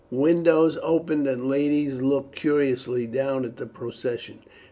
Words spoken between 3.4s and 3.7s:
at the